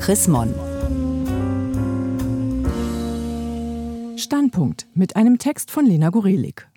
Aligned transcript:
Chris 0.00 0.28
Mon. 0.28 0.54
Standpunkt 4.16 4.86
mit 4.94 5.14
einem 5.14 5.36
Text 5.36 5.70
von 5.70 5.84
Lena 5.84 6.08
Gorelik. 6.08 6.68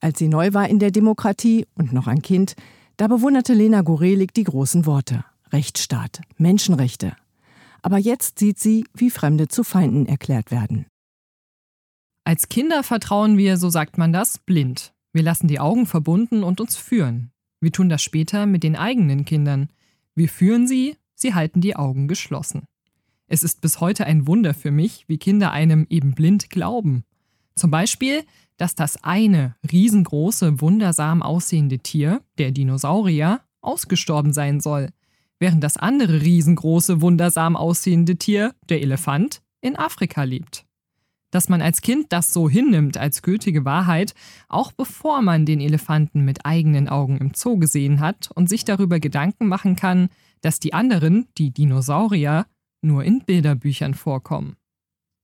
Als 0.00 0.18
sie 0.18 0.28
neu 0.28 0.52
war 0.52 0.68
in 0.68 0.78
der 0.78 0.90
Demokratie 0.90 1.66
und 1.74 1.94
noch 1.94 2.06
ein 2.06 2.20
Kind, 2.20 2.54
da 2.98 3.08
bewunderte 3.08 3.54
Lena 3.54 3.80
Gorelik 3.80 4.34
die 4.34 4.44
großen 4.44 4.84
Worte. 4.84 5.24
Rechtsstaat, 5.52 6.20
Menschenrechte. 6.36 7.16
Aber 7.80 7.96
jetzt 7.96 8.38
sieht 8.38 8.58
sie, 8.58 8.84
wie 8.92 9.10
Fremde 9.10 9.48
zu 9.48 9.64
Feinden 9.64 10.04
erklärt 10.04 10.50
werden. 10.50 10.84
Als 12.24 12.50
Kinder 12.50 12.82
vertrauen 12.82 13.38
wir, 13.38 13.56
so 13.56 13.70
sagt 13.70 13.96
man 13.96 14.12
das, 14.12 14.38
blind. 14.38 14.92
Wir 15.14 15.22
lassen 15.22 15.48
die 15.48 15.60
Augen 15.60 15.86
verbunden 15.86 16.42
und 16.42 16.60
uns 16.60 16.76
führen. 16.76 17.30
Wir 17.58 17.72
tun 17.72 17.88
das 17.88 18.02
später 18.02 18.44
mit 18.44 18.62
den 18.62 18.76
eigenen 18.76 19.24
Kindern. 19.24 19.70
Wir 20.14 20.28
führen 20.28 20.66
sie, 20.66 20.98
sie 21.16 21.34
halten 21.34 21.60
die 21.60 21.74
Augen 21.74 22.06
geschlossen. 22.06 22.66
Es 23.26 23.42
ist 23.42 23.60
bis 23.60 23.80
heute 23.80 24.06
ein 24.06 24.28
Wunder 24.28 24.54
für 24.54 24.70
mich, 24.70 25.04
wie 25.08 25.18
Kinder 25.18 25.50
einem 25.50 25.86
eben 25.90 26.14
blind 26.14 26.48
glauben. 26.48 27.02
Zum 27.56 27.72
Beispiel, 27.72 28.22
dass 28.56 28.76
das 28.76 29.02
eine 29.02 29.56
riesengroße, 29.70 30.60
wundersam 30.60 31.22
aussehende 31.22 31.80
Tier, 31.80 32.22
der 32.38 32.52
Dinosaurier, 32.52 33.40
ausgestorben 33.60 34.32
sein 34.32 34.60
soll, 34.60 34.90
während 35.40 35.64
das 35.64 35.76
andere 35.76 36.22
riesengroße, 36.22 37.00
wundersam 37.00 37.56
aussehende 37.56 38.16
Tier, 38.16 38.54
der 38.68 38.80
Elefant, 38.80 39.42
in 39.60 39.74
Afrika 39.74 40.22
lebt 40.22 40.66
dass 41.30 41.50
man 41.50 41.60
als 41.60 41.82
Kind 41.82 42.06
das 42.14 42.32
so 42.32 42.48
hinnimmt 42.48 42.96
als 42.96 43.20
gültige 43.20 43.66
Wahrheit, 43.66 44.14
auch 44.48 44.72
bevor 44.72 45.20
man 45.20 45.44
den 45.44 45.60
Elefanten 45.60 46.24
mit 46.24 46.46
eigenen 46.46 46.88
Augen 46.88 47.18
im 47.18 47.32
Zoo 47.34 47.58
gesehen 47.58 48.00
hat 48.00 48.30
und 48.34 48.48
sich 48.48 48.64
darüber 48.64 49.00
Gedanken 49.00 49.46
machen 49.46 49.76
kann, 49.76 50.08
dass 50.40 50.60
die 50.60 50.74
anderen, 50.74 51.28
die 51.38 51.50
Dinosaurier, 51.50 52.46
nur 52.82 53.04
in 53.04 53.20
Bilderbüchern 53.24 53.94
vorkommen. 53.94 54.56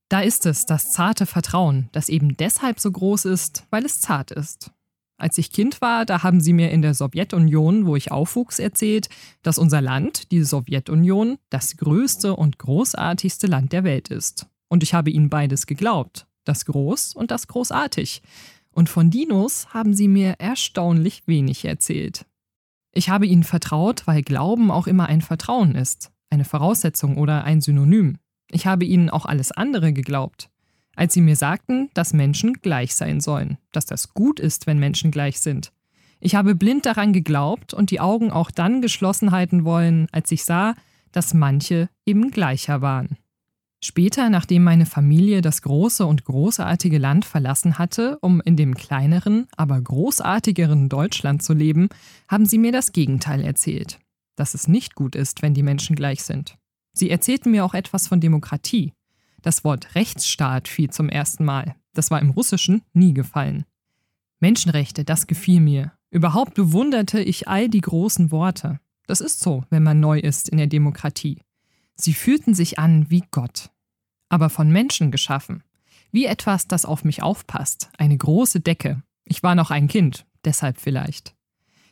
Da 0.09 0.21
ist 0.21 0.45
es, 0.45 0.65
das 0.65 0.91
zarte 0.91 1.25
Vertrauen, 1.25 1.89
das 1.91 2.09
eben 2.09 2.37
deshalb 2.37 2.79
so 2.79 2.91
groß 2.91 3.25
ist, 3.25 3.65
weil 3.69 3.85
es 3.85 3.99
zart 3.99 4.31
ist. 4.31 4.71
Als 5.17 5.37
ich 5.37 5.51
Kind 5.51 5.79
war, 5.79 6.05
da 6.05 6.23
haben 6.23 6.41
sie 6.41 6.53
mir 6.53 6.71
in 6.71 6.81
der 6.81 6.93
Sowjetunion, 6.93 7.85
wo 7.85 7.95
ich 7.95 8.11
aufwuchs, 8.11 8.59
erzählt, 8.59 9.09
dass 9.41 9.57
unser 9.57 9.81
Land, 9.81 10.31
die 10.31 10.43
Sowjetunion, 10.43 11.37
das 11.49 11.77
größte 11.77 12.35
und 12.35 12.59
großartigste 12.59 13.47
Land 13.47 13.71
der 13.71 13.83
Welt 13.83 14.09
ist. 14.09 14.47
Und 14.67 14.83
ich 14.83 14.93
habe 14.93 15.11
ihnen 15.11 15.29
beides 15.29 15.65
geglaubt, 15.65 16.27
das 16.43 16.65
groß 16.65 17.15
und 17.15 17.31
das 17.31 17.47
großartig. 17.47 18.21
Und 18.71 18.89
von 18.89 19.11
Dinos 19.11 19.67
haben 19.73 19.93
sie 19.93 20.07
mir 20.07 20.35
erstaunlich 20.39 21.23
wenig 21.27 21.63
erzählt. 21.63 22.25
Ich 22.93 23.09
habe 23.09 23.25
ihnen 23.25 23.43
vertraut, 23.43 24.05
weil 24.05 24.21
Glauben 24.21 24.69
auch 24.69 24.85
immer 24.85 25.07
ein 25.07 25.21
Vertrauen 25.21 25.75
ist, 25.75 26.11
eine 26.29 26.45
Voraussetzung 26.45 27.17
oder 27.17 27.43
ein 27.43 27.59
Synonym. 27.59 28.17
Ich 28.51 28.67
habe 28.67 28.85
ihnen 28.85 29.09
auch 29.09 29.25
alles 29.25 29.51
andere 29.51 29.93
geglaubt. 29.93 30.49
Als 30.95 31.15
sie 31.15 31.21
mir 31.21 31.35
sagten, 31.35 31.89
dass 31.95 32.13
Menschen 32.13 32.53
gleich 32.53 32.95
sein 32.95 33.19
sollen, 33.19 33.57
dass 33.71 33.87
das 33.87 34.13
gut 34.13 34.39
ist, 34.39 34.67
wenn 34.67 34.77
Menschen 34.77 35.09
gleich 35.09 35.39
sind. 35.39 35.71
Ich 36.19 36.35
habe 36.35 36.53
blind 36.53 36.85
daran 36.85 37.13
geglaubt 37.13 37.73
und 37.73 37.89
die 37.89 37.99
Augen 37.99 38.31
auch 38.31 38.51
dann 38.51 38.81
geschlossen 38.81 39.31
halten 39.31 39.65
wollen, 39.65 40.07
als 40.11 40.31
ich 40.31 40.45
sah, 40.45 40.75
dass 41.11 41.33
manche 41.33 41.89
eben 42.05 42.29
gleicher 42.29 42.81
waren. 42.81 43.17
Später, 43.83 44.29
nachdem 44.29 44.63
meine 44.63 44.85
Familie 44.85 45.41
das 45.41 45.61
große 45.61 46.05
und 46.05 46.23
großartige 46.23 46.99
Land 46.99 47.25
verlassen 47.25 47.77
hatte, 47.77 48.17
um 48.21 48.39
in 48.39 48.55
dem 48.55 48.75
kleineren, 48.75 49.45
aber 49.57 49.81
großartigeren 49.81 50.87
Deutschland 50.87 51.43
zu 51.43 51.53
leben, 51.53 51.89
haben 52.29 52.45
sie 52.45 52.59
mir 52.59 52.71
das 52.71 52.93
Gegenteil 52.93 53.41
erzählt. 53.41 53.99
Dass 54.37 54.53
es 54.53 54.69
nicht 54.69 54.95
gut 54.95 55.17
ist, 55.17 55.41
wenn 55.41 55.53
die 55.53 55.63
Menschen 55.63 55.97
gleich 55.97 56.23
sind. 56.23 56.57
Sie 56.93 57.09
erzählten 57.09 57.51
mir 57.51 57.65
auch 57.65 57.73
etwas 57.73 58.07
von 58.07 58.21
Demokratie. 58.21 58.93
Das 59.41 59.65
Wort 59.65 59.95
Rechtsstaat 59.95 60.69
fiel 60.69 60.89
zum 60.89 61.09
ersten 61.09 61.43
Mal. 61.43 61.75
Das 61.91 62.09
war 62.09 62.21
im 62.21 62.29
Russischen 62.29 62.83
nie 62.93 63.13
gefallen. 63.13 63.65
Menschenrechte, 64.39 65.03
das 65.03 65.27
gefiel 65.27 65.59
mir. 65.59 65.91
Überhaupt 66.09 66.53
bewunderte 66.53 67.19
ich 67.19 67.49
all 67.49 67.67
die 67.67 67.81
großen 67.81 68.31
Worte. 68.31 68.79
Das 69.07 69.19
ist 69.19 69.41
so, 69.41 69.65
wenn 69.69 69.83
man 69.83 69.99
neu 69.99 70.19
ist 70.19 70.47
in 70.47 70.57
der 70.57 70.67
Demokratie. 70.67 71.41
Sie 71.95 72.13
fühlten 72.13 72.53
sich 72.53 72.79
an 72.79 73.09
wie 73.09 73.23
Gott 73.29 73.72
aber 74.33 74.49
von 74.49 74.71
Menschen 74.71 75.11
geschaffen. 75.11 75.61
Wie 76.11 76.25
etwas, 76.25 76.67
das 76.67 76.85
auf 76.85 77.03
mich 77.03 77.21
aufpasst, 77.21 77.91
eine 77.99 78.17
große 78.17 78.61
Decke. 78.61 79.03
Ich 79.25 79.43
war 79.43 79.53
noch 79.53 79.69
ein 79.69 79.87
Kind, 79.87 80.25
deshalb 80.43 80.81
vielleicht. 80.81 81.35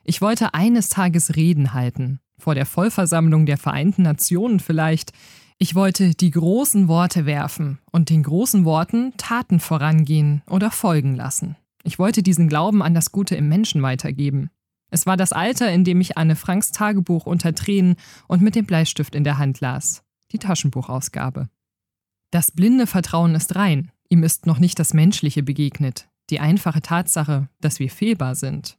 Ich 0.03 0.21
wollte 0.21 0.55
eines 0.55 0.89
Tages 0.89 1.35
Reden 1.35 1.75
halten, 1.75 2.19
vor 2.39 2.55
der 2.55 2.65
Vollversammlung 2.65 3.45
der 3.45 3.59
Vereinten 3.59 4.01
Nationen 4.01 4.59
vielleicht. 4.59 5.13
Ich 5.59 5.75
wollte 5.75 6.15
die 6.15 6.31
großen 6.31 6.87
Worte 6.87 7.27
werfen 7.27 7.77
und 7.91 8.09
den 8.09 8.23
großen 8.23 8.65
Worten 8.65 9.13
Taten 9.17 9.59
vorangehen 9.59 10.41
oder 10.49 10.71
folgen 10.71 11.15
lassen. 11.15 11.57
Ich 11.83 11.99
wollte 11.99 12.23
diesen 12.23 12.47
Glauben 12.47 12.81
an 12.81 12.95
das 12.95 13.11
Gute 13.11 13.35
im 13.35 13.49
Menschen 13.49 13.83
weitergeben. 13.83 14.49
Es 14.89 15.05
war 15.05 15.15
das 15.15 15.31
Alter, 15.31 15.71
in 15.71 15.83
dem 15.83 16.01
ich 16.01 16.17
Anne 16.17 16.35
Franks 16.35 16.71
Tagebuch 16.71 17.27
unter 17.27 17.53
Tränen 17.53 17.97
und 18.27 18.41
mit 18.41 18.55
dem 18.55 18.65
Bleistift 18.65 19.13
in 19.13 19.23
der 19.23 19.37
Hand 19.37 19.59
las. 19.59 20.01
Die 20.31 20.39
Taschenbuchausgabe. 20.39 21.47
Das 22.31 22.51
blinde 22.51 22.87
Vertrauen 22.87 23.35
ist 23.35 23.57
rein, 23.57 23.91
ihm 24.07 24.23
ist 24.23 24.45
noch 24.45 24.57
nicht 24.57 24.79
das 24.79 24.93
Menschliche 24.93 25.43
begegnet, 25.43 26.07
die 26.29 26.39
einfache 26.39 26.81
Tatsache, 26.81 27.49
dass 27.59 27.79
wir 27.79 27.89
fehlbar 27.89 28.35
sind, 28.35 28.77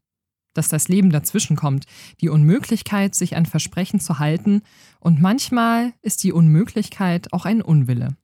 dass 0.54 0.68
das 0.68 0.88
Leben 0.88 1.10
dazwischenkommt, 1.10 1.84
die 2.22 2.30
Unmöglichkeit, 2.30 3.14
sich 3.14 3.36
an 3.36 3.44
Versprechen 3.44 4.00
zu 4.00 4.18
halten, 4.18 4.62
und 5.00 5.20
manchmal 5.20 5.92
ist 6.00 6.24
die 6.24 6.32
Unmöglichkeit 6.32 7.30
auch 7.34 7.44
ein 7.44 7.60
Unwille. 7.60 8.16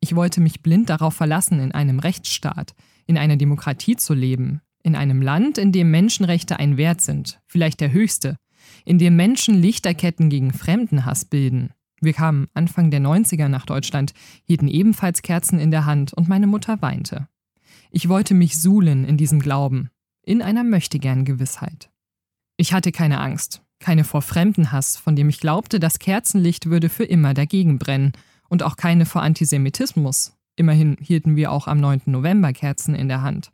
Ich 0.00 0.16
wollte 0.16 0.40
mich 0.40 0.62
blind 0.62 0.88
darauf 0.88 1.14
verlassen, 1.14 1.60
in 1.60 1.72
einem 1.72 1.98
Rechtsstaat, 1.98 2.74
in 3.06 3.18
einer 3.18 3.36
Demokratie 3.36 3.96
zu 3.96 4.14
leben, 4.14 4.62
in 4.82 4.96
einem 4.96 5.20
Land, 5.20 5.58
in 5.58 5.72
dem 5.72 5.90
Menschenrechte 5.90 6.58
ein 6.58 6.78
Wert 6.78 7.02
sind, 7.02 7.40
vielleicht 7.46 7.80
der 7.80 7.92
höchste, 7.92 8.36
in 8.86 8.98
dem 8.98 9.16
Menschen 9.16 9.54
Lichterketten 9.54 10.30
gegen 10.30 10.54
Fremdenhass 10.54 11.26
bilden, 11.26 11.74
wir 12.02 12.12
kamen 12.12 12.48
Anfang 12.52 12.90
der 12.90 13.00
90er 13.00 13.48
nach 13.48 13.64
Deutschland, 13.64 14.12
hielten 14.44 14.68
ebenfalls 14.68 15.22
Kerzen 15.22 15.58
in 15.58 15.70
der 15.70 15.86
Hand 15.86 16.12
und 16.12 16.28
meine 16.28 16.46
Mutter 16.46 16.82
weinte. 16.82 17.28
Ich 17.90 18.08
wollte 18.08 18.34
mich 18.34 18.60
suhlen 18.60 19.04
in 19.04 19.16
diesem 19.16 19.40
Glauben, 19.40 19.90
in 20.22 20.42
einer 20.42 20.64
möchtegern 20.64 21.24
Gewissheit. 21.24 21.90
Ich 22.56 22.72
hatte 22.72 22.92
keine 22.92 23.20
Angst, 23.20 23.62
keine 23.78 24.04
vor 24.04 24.22
Fremdenhass, 24.22 24.96
von 24.96 25.16
dem 25.16 25.28
ich 25.28 25.40
glaubte, 25.40 25.80
das 25.80 25.98
Kerzenlicht 25.98 26.66
würde 26.66 26.88
für 26.88 27.04
immer 27.04 27.34
dagegen 27.34 27.78
brennen, 27.78 28.12
und 28.48 28.62
auch 28.62 28.76
keine 28.76 29.06
vor 29.06 29.22
Antisemitismus. 29.22 30.36
Immerhin 30.56 30.98
hielten 31.00 31.36
wir 31.36 31.50
auch 31.50 31.66
am 31.66 31.80
9. 31.80 32.02
November 32.06 32.52
Kerzen 32.52 32.94
in 32.94 33.08
der 33.08 33.22
Hand. 33.22 33.50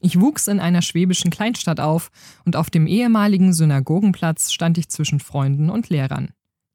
Ich 0.00 0.18
wuchs 0.18 0.48
in 0.48 0.60
einer 0.60 0.80
schwäbischen 0.80 1.30
Kleinstadt 1.30 1.78
auf 1.78 2.10
und 2.46 2.56
auf 2.56 2.70
dem 2.70 2.86
ehemaligen 2.86 3.52
Synagogenplatz 3.52 4.50
stand 4.50 4.78
ich 4.78 4.88
zwischen 4.88 5.20
Freunden 5.20 5.68
und 5.68 5.90
Lehrern. 5.90 6.30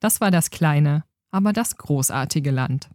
Das 0.06 0.22
war 0.22 0.30
das 0.30 0.52
kleine, 0.52 1.04
aber 1.32 1.52
das 1.52 1.78
großartige 1.78 2.52
Land. 2.52 2.90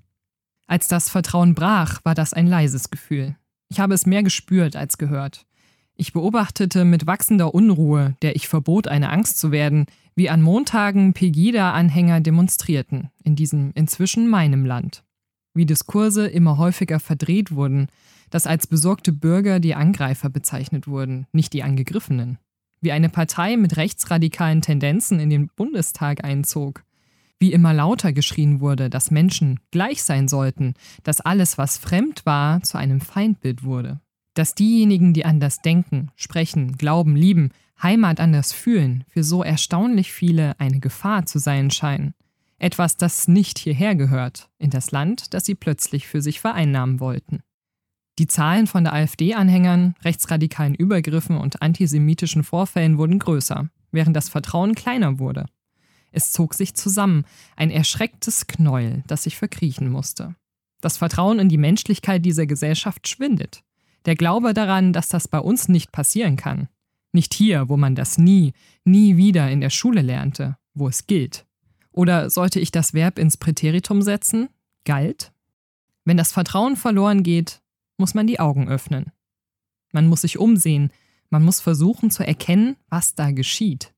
Als 0.69 0.87
das 0.87 1.11
Vertrauen 1.11 1.57
brach, 1.57 1.99
war 2.05 2.15
das 2.15 2.33
ein 2.33 2.47
leises 2.47 2.89
Gefühl. 2.91 3.35
Ich 3.69 3.81
habe 3.81 3.95
es 3.95 4.07
mehr 4.07 4.23
gespürt 4.23 4.77
als 4.77 4.97
gehört. 4.97 5.45
Ich 5.97 6.13
beobachtete 6.13 6.85
mit 6.85 7.09
wachsender 7.09 7.53
Unruhe, 7.53 8.15
der 8.23 8.37
ich 8.37 8.47
verbot, 8.47 8.87
eine 8.87 9.11
Angst 9.11 9.41
zu 9.41 9.51
werden, 9.51 9.87
wie 10.15 10.31
an 10.31 10.41
Montagen 10.41 11.13
Pegida-Anhänger 11.13 12.21
demonstrierten, 12.21 13.11
in 13.25 13.35
diesem 13.35 13.73
inzwischen 13.75 14.29
meinem 14.29 14.65
Land. 14.65 15.03
Wie 15.53 15.67
Diskurse 15.67 16.29
immer 16.29 16.59
häufiger 16.59 17.01
verdreht 17.01 17.51
wurden, 17.51 17.89
dass 18.31 18.47
als 18.47 18.69
besorgte 18.69 19.11
Bürger 19.11 19.59
die 19.59 19.75
Angreifer 19.75 20.31
bezeichnet 20.31 20.87
wurden, 20.87 21.27
nicht 21.33 21.55
die 21.55 21.65
Angegriffenen. 21.65 22.39
Wie 22.81 22.93
eine 22.93 23.09
Partei 23.09 23.57
mit 23.57 23.77
rechtsradikalen 23.77 24.63
Tendenzen 24.63 25.19
in 25.19 25.29
den 25.29 25.49
Bundestag 25.49 26.23
einzog, 26.23 26.85
wie 27.41 27.53
immer 27.53 27.73
lauter 27.73 28.13
geschrien 28.13 28.61
wurde, 28.61 28.91
dass 28.91 29.11
Menschen 29.11 29.59
gleich 29.71 30.05
sein 30.05 30.29
sollten, 30.29 30.75
dass 31.03 31.21
alles, 31.21 31.59
was 31.59 31.79
fremd 31.79 32.25
war, 32.27 32.63
zu 32.63 32.79
einem 32.79 33.01
Feindbild 33.01 33.65
wurde, 33.65 34.01
dass 34.35 34.55
diejenigen, 34.55 35.15
die 35.15 35.25
anders 35.25 35.63
denken, 35.63 36.11
sprechen, 36.15 36.77
glauben, 36.77 37.17
lieben, 37.17 37.51
Heimat 37.83 38.21
anders 38.21 38.53
fühlen, 38.53 39.05
für 39.09 39.25
so 39.25 39.43
erstaunlich 39.43 40.13
viele 40.13 40.61
eine 40.61 40.81
Gefahr 40.81 41.25
zu 41.25 41.39
sein 41.39 41.71
scheinen. 41.71 42.15
Etwas, 42.59 42.99
das 42.99 43.27
nicht 43.27 43.59
hierher 43.59 43.95
gehört, 43.95 44.51
in 44.59 44.69
das 44.69 44.91
Land, 44.91 45.33
das 45.33 45.47
sie 45.47 45.55
plötzlich 45.55 46.07
für 46.07 46.21
sich 46.21 46.41
vereinnahmen 46.41 47.01
wollten. 47.01 47.41
Die 48.19 48.27
Zahlen 48.27 48.67
von 48.67 48.85
der 48.85 48.93
AfD-Anhängern, 48.93 49.95
rechtsradikalen 50.05 50.75
Übergriffen 50.75 51.39
und 51.39 51.63
antisemitischen 51.63 52.45
Vorfällen 52.45 52.99
wurden 52.99 53.19
größer, 53.19 53.71
während 53.93 54.15
das 54.15 54.29
Vertrauen 54.29 54.75
kleiner 54.75 55.19
wurde. 55.19 55.47
Es 56.13 56.33
zog 56.33 56.55
sich 56.55 56.75
zusammen, 56.75 57.25
ein 57.57 57.71
erschrecktes 57.71 58.47
Knäuel, 58.47 59.03
das 59.07 59.25
sich 59.25 59.37
verkriechen 59.37 59.91
musste. 59.91 60.35
Das 60.81 60.97
Vertrauen 60.97 61.39
in 61.39 61.49
die 61.49 61.59
Menschlichkeit 61.59 62.25
dieser 62.25 62.47
Gesellschaft 62.47 63.07
schwindet. 63.09 63.63
Der 64.07 64.15
Glaube 64.15 64.55
daran, 64.55 64.93
dass 64.93 65.09
das 65.09 65.29
bei 65.29 65.39
uns 65.39 65.69
nicht 65.69 65.93
passieren 65.93 66.37
kann. 66.37 66.69
Nicht 67.13 67.35
hier, 67.35 67.69
wo 67.69 67.77
man 67.77 67.95
das 67.95 68.19
nie, 68.19 68.53
nie 68.85 69.17
wieder 69.17 69.51
in 69.51 69.61
der 69.61 69.71
Schule 69.71 70.01
lernte, 70.01 70.57
wo 70.75 70.89
es 70.89 71.07
gilt. 71.07 71.47
Oder 71.93 72.31
sollte 72.31 72.61
ich 72.61 72.71
das 72.71 72.95
Verb 72.95 73.19
ins 73.19 73.37
Präteritum 73.37 74.01
setzen? 74.03 74.49
Galt? 74.85 75.33
Wenn 76.05 76.17
das 76.17 76.33
Vertrauen 76.33 76.77
verloren 76.77 77.23
geht, 77.23 77.61
muss 77.99 78.15
man 78.15 78.27
die 78.27 78.41
Augen 78.41 78.69
öffnen. 78.69 79.13
Man 79.93 80.07
muss 80.07 80.23
sich 80.23 80.39
umsehen, 80.39 80.91
man 81.29 81.45
muss 81.45 81.61
versuchen 81.61 82.11
zu 82.11 82.27
erkennen, 82.27 82.77
was 82.89 83.15
da 83.15 83.33
geschieht. 83.33 83.93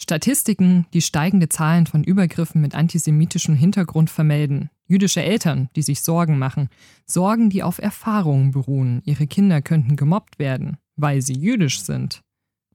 Statistiken, 0.00 0.86
die 0.92 1.02
steigende 1.02 1.48
Zahlen 1.48 1.86
von 1.86 2.04
Übergriffen 2.04 2.60
mit 2.60 2.74
antisemitischem 2.74 3.56
Hintergrund 3.56 4.10
vermelden, 4.10 4.70
jüdische 4.86 5.22
Eltern, 5.22 5.68
die 5.74 5.82
sich 5.82 6.02
Sorgen 6.02 6.38
machen, 6.38 6.68
Sorgen, 7.04 7.50
die 7.50 7.62
auf 7.62 7.78
Erfahrungen 7.78 8.52
beruhen, 8.52 9.02
ihre 9.04 9.26
Kinder 9.26 9.60
könnten 9.60 9.96
gemobbt 9.96 10.38
werden, 10.38 10.76
weil 10.96 11.20
sie 11.20 11.36
jüdisch 11.36 11.80
sind. 11.80 12.22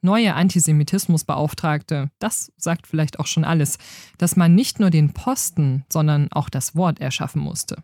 Neue 0.02 0.34
Antisemitismusbeauftragte, 0.34 2.12
das 2.20 2.52
sagt 2.58 2.88
vielleicht 2.88 3.20
auch 3.20 3.28
schon 3.28 3.46
alles, 3.46 3.78
dass 4.18 4.36
man 4.36 4.54
nicht 4.54 4.82
nur 4.82 4.90
den 4.90 5.14
Posten, 5.14 5.86
sondern 5.88 6.30
auch 6.34 6.50
das 6.50 6.76
Wort 6.76 7.00
erschaffen 7.00 7.42
musste. 7.42 7.84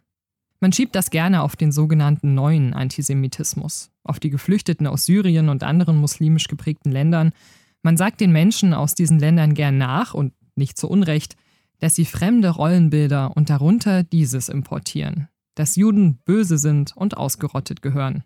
Man 0.59 0.73
schiebt 0.73 0.95
das 0.95 1.11
gerne 1.11 1.41
auf 1.41 1.55
den 1.55 1.71
sogenannten 1.71 2.33
neuen 2.33 2.73
Antisemitismus, 2.73 3.91
auf 4.03 4.19
die 4.19 4.29
Geflüchteten 4.29 4.85
aus 4.87 5.05
Syrien 5.05 5.47
und 5.47 5.63
anderen 5.63 5.95
muslimisch 5.95 6.49
geprägten 6.49 6.91
Ländern. 6.91 7.31
Man 7.81 7.97
sagt 7.97 8.21
den 8.21 8.31
Menschen 8.31 8.73
aus 8.73 8.95
diesen 8.95 9.19
Ländern 9.19 9.53
gern 9.53 9.77
nach, 9.77 10.13
und 10.13 10.33
nicht 10.55 10.77
zu 10.77 10.89
Unrecht, 10.89 11.35
dass 11.79 11.95
sie 11.95 12.05
fremde 12.05 12.49
Rollenbilder 12.49 13.35
und 13.35 13.49
darunter 13.49 14.03
dieses 14.03 14.49
importieren, 14.49 15.29
dass 15.55 15.75
Juden 15.75 16.17
böse 16.25 16.57
sind 16.57 16.95
und 16.95 17.17
ausgerottet 17.17 17.81
gehören. 17.81 18.23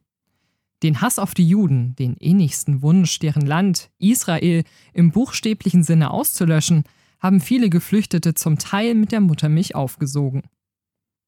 Den 0.82 1.00
Hass 1.00 1.20
auf 1.20 1.34
die 1.34 1.48
Juden, 1.48 1.96
den 1.96 2.16
innigsten 2.16 2.82
Wunsch, 2.82 3.20
deren 3.20 3.46
Land, 3.46 3.90
Israel, 4.00 4.64
im 4.92 5.12
buchstäblichen 5.12 5.84
Sinne 5.84 6.12
auszulöschen, 6.12 6.84
haben 7.20 7.40
viele 7.40 7.70
Geflüchtete 7.70 8.34
zum 8.34 8.58
Teil 8.58 8.96
mit 8.96 9.14
der 9.14 9.22
Muttermilch 9.22 9.76
aufgesogen. 9.76 10.44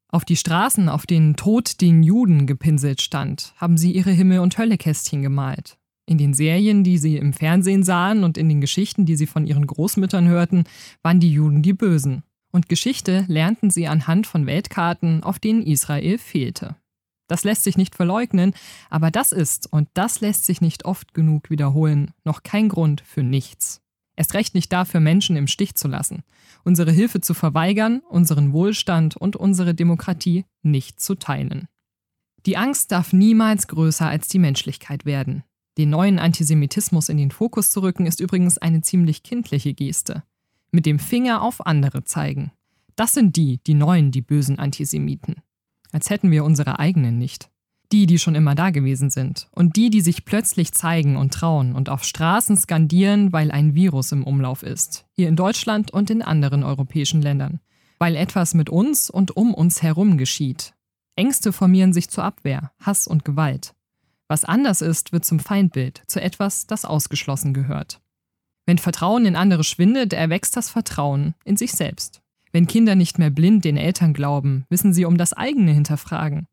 Auf 0.10 0.26
die 0.26 0.36
Straßen, 0.36 0.90
auf 0.90 1.06
denen 1.06 1.38
Tod 1.38 1.80
den 1.80 2.04
Juden 2.04 2.48
gepinselt 2.48 3.02
stand, 3.02 3.54
haben 3.56 3.78
sie 3.78 3.94
ihre 3.94 4.12
Himmel- 4.12 4.40
und 4.40 4.58
Höllekästchen 4.58 5.22
gemalt. 5.22 5.78
In 6.08 6.18
den 6.18 6.34
Serien, 6.34 6.84
die 6.84 6.98
sie 6.98 7.18
im 7.18 7.34
Fernsehen 7.34 7.84
sahen 7.84 8.24
und 8.24 8.38
in 8.38 8.48
den 8.48 8.62
Geschichten, 8.62 9.06
die 9.06 9.16
sie 9.16 9.26
von 9.26 9.46
ihren 9.46 9.66
Großmüttern 9.66 10.28
hörten, 10.28 10.66
waren 11.02 11.20
die 11.20 11.32
Juden 11.32 11.64
die 11.64 11.74
Bösen. 11.74 12.24
Und 12.52 12.70
Geschichte 12.70 13.26
lernten 13.28 13.70
sie 13.70 13.88
anhand 13.88 14.28
von 14.28 14.46
Weltkarten, 14.46 15.24
auf 15.24 15.40
denen 15.40 15.64
Israel 15.64 16.18
fehlte. 16.18 16.76
Das 17.28 17.44
lässt 17.44 17.64
sich 17.64 17.76
nicht 17.76 17.96
verleugnen, 17.96 18.54
aber 18.90 19.10
das 19.10 19.32
ist, 19.32 19.72
und 19.74 19.90
das 19.96 20.22
lässt 20.22 20.46
sich 20.46 20.62
nicht 20.62 20.86
oft 20.86 21.14
genug 21.14 21.50
wiederholen, 21.50 22.12
noch 22.24 22.44
kein 22.44 22.70
Grund 22.70 23.02
für 23.02 23.24
nichts. 23.24 23.82
Erst 24.16 24.36
recht 24.36 24.54
nicht 24.54 24.72
dafür, 24.72 25.00
Menschen 25.00 25.36
im 25.36 25.48
Stich 25.48 25.76
zu 25.76 25.88
lassen, 25.88 26.24
unsere 26.64 26.92
Hilfe 26.92 27.20
zu 27.20 27.34
verweigern, 27.34 28.02
unseren 28.10 28.54
Wohlstand 28.54 29.18
und 29.18 29.36
unsere 29.36 29.74
Demokratie 29.74 30.46
nicht 30.62 31.00
zu 31.00 31.16
teilen. 31.16 31.68
Die 32.46 32.58
Angst 32.58 32.92
darf 32.92 33.12
niemals 33.12 33.68
größer 33.68 34.08
als 34.08 34.28
die 34.28 34.40
Menschlichkeit 34.40 35.06
werden. 35.06 35.44
Den 35.78 35.90
neuen 35.90 36.20
Antisemitismus 36.20 37.10
in 37.10 37.18
den 37.18 37.32
Fokus 37.32 37.72
zu 37.72 37.82
rücken, 37.82 38.06
ist 38.06 38.22
übrigens 38.22 38.58
eine 38.58 38.82
ziemlich 38.82 39.24
kindliche 39.24 39.74
Geste. 39.74 40.24
Mit 40.72 40.86
dem 40.86 41.00
Finger 41.00 41.42
auf 41.42 41.66
andere 41.66 42.04
zeigen. 42.04 42.52
Das 42.96 43.12
sind 43.12 43.36
die, 43.36 43.60
die 43.66 43.74
neuen, 43.74 44.12
die 44.12 44.22
bösen 44.22 44.58
Antisemiten. 44.58 45.36
Als 45.92 46.10
hätten 46.10 46.32
wir 46.32 46.46
unsere 46.46 46.80
eigenen 46.80 47.18
nicht. 47.18 47.50
Die, 47.92 48.06
die 48.06 48.20
schon 48.20 48.36
immer 48.36 48.56
da 48.56 48.70
gewesen 48.70 49.10
sind. 49.10 49.48
Und 49.52 49.76
die, 49.76 49.90
die 49.90 50.02
sich 50.02 50.26
plötzlich 50.26 50.72
zeigen 50.72 51.18
und 51.18 51.34
trauen 51.34 51.76
und 51.76 51.90
auf 51.90 52.04
Straßen 52.04 52.58
skandieren, 52.58 53.32
weil 53.34 53.52
ein 53.52 53.76
Virus 53.76 54.12
im 54.12 54.24
Umlauf 54.24 54.64
ist. 54.64 55.06
Hier 55.12 55.28
in 55.28 55.36
Deutschland 55.36 55.92
und 55.92 56.10
in 56.10 56.22
anderen 56.22 56.64
europäischen 56.64 57.22
Ländern. 57.22 57.60
Weil 58.00 58.16
etwas 58.16 58.54
mit 58.54 58.70
uns 58.70 59.10
und 59.10 59.36
um 59.36 59.54
uns 59.54 59.84
herum 59.84 60.18
geschieht. 60.18 60.74
Ängste 61.16 61.54
formieren 61.54 61.94
sich 61.94 62.10
zur 62.10 62.24
Abwehr, 62.24 62.72
Hass 62.80 63.08
und 63.08 63.24
Gewalt. 63.24 63.75
Was 64.28 64.44
anders 64.44 64.82
ist, 64.82 65.12
wird 65.12 65.26
zum 65.26 65.40
Feindbild, 65.40 66.02
zu 66.08 66.22
etwas, 66.22 66.66
das 66.68 66.86
ausgeschlossen 66.86 67.54
gehört. 67.54 68.02
Wenn 68.66 68.80
Vertrauen 68.80 69.26
in 69.26 69.36
andere 69.36 69.64
schwindet, 69.64 70.14
erwächst 70.14 70.58
das 70.58 70.70
Vertrauen 70.70 71.36
in 71.44 71.58
sich 71.58 71.74
selbst. 71.74 72.22
Wenn 72.52 72.68
Kinder 72.68 72.96
nicht 72.96 73.20
mehr 73.20 73.30
blind 73.30 73.66
den 73.66 73.78
Eltern 73.78 74.14
glauben, 74.14 74.66
wissen 74.70 74.94
sie 74.94 75.06
um 75.06 75.18
das 75.18 75.34
eigene 75.34 75.72
hinterfragen. 75.72 76.48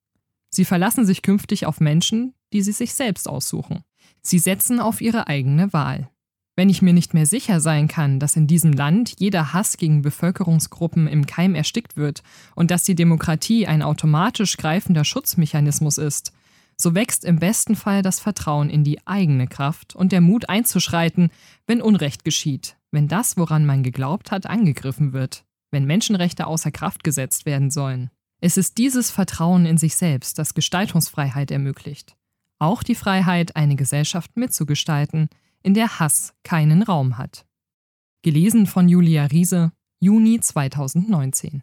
Sie 0.50 0.64
verlassen 0.64 1.06
sich 1.06 1.22
künftig 1.22 1.64
auf 1.64 1.80
Menschen, 1.80 2.34
die 2.52 2.60
sie 2.60 2.72
sich 2.72 2.92
selbst 2.92 3.28
aussuchen. 3.28 3.84
Sie 4.20 4.38
setzen 4.38 4.80
auf 4.80 5.00
ihre 5.00 5.28
eigene 5.28 5.72
Wahl. 5.72 6.10
Wenn 6.54 6.68
ich 6.68 6.82
mir 6.82 6.92
nicht 6.92 7.14
mehr 7.14 7.24
sicher 7.24 7.60
sein 7.60 7.88
kann, 7.88 8.20
dass 8.20 8.36
in 8.36 8.46
diesem 8.46 8.74
Land 8.74 9.14
jeder 9.18 9.54
Hass 9.54 9.78
gegen 9.78 10.02
Bevölkerungsgruppen 10.02 11.06
im 11.08 11.24
Keim 11.24 11.54
erstickt 11.54 11.96
wird 11.96 12.22
und 12.54 12.70
dass 12.70 12.82
die 12.82 12.94
Demokratie 12.94 13.66
ein 13.66 13.80
automatisch 13.80 14.58
greifender 14.58 15.04
Schutzmechanismus 15.04 15.96
ist, 15.96 16.32
so 16.76 16.94
wächst 16.94 17.24
im 17.24 17.38
besten 17.38 17.76
Fall 17.76 18.02
das 18.02 18.20
Vertrauen 18.20 18.70
in 18.70 18.84
die 18.84 19.06
eigene 19.06 19.46
Kraft 19.46 19.94
und 19.94 20.12
der 20.12 20.20
Mut 20.20 20.48
einzuschreiten, 20.48 21.30
wenn 21.66 21.82
Unrecht 21.82 22.24
geschieht, 22.24 22.76
wenn 22.90 23.08
das, 23.08 23.36
woran 23.36 23.66
man 23.66 23.82
geglaubt 23.82 24.30
hat, 24.30 24.46
angegriffen 24.46 25.12
wird, 25.12 25.44
wenn 25.70 25.84
Menschenrechte 25.84 26.46
außer 26.46 26.70
Kraft 26.70 27.04
gesetzt 27.04 27.46
werden 27.46 27.70
sollen. 27.70 28.10
Es 28.40 28.56
ist 28.56 28.78
dieses 28.78 29.10
Vertrauen 29.10 29.66
in 29.66 29.78
sich 29.78 29.94
selbst, 29.94 30.38
das 30.38 30.54
Gestaltungsfreiheit 30.54 31.50
ermöglicht. 31.50 32.16
Auch 32.58 32.82
die 32.82 32.94
Freiheit, 32.94 33.56
eine 33.56 33.76
Gesellschaft 33.76 34.36
mitzugestalten, 34.36 35.28
in 35.62 35.74
der 35.74 36.00
Hass 36.00 36.34
keinen 36.42 36.82
Raum 36.82 37.18
hat. 37.18 37.46
Gelesen 38.22 38.66
von 38.66 38.88
Julia 38.88 39.26
Riese, 39.26 39.72
Juni 40.00 40.40
2019. 40.40 41.62